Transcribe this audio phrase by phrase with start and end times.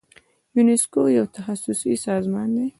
[0.55, 2.65] یونسکو یو تخصصي سازمان دی.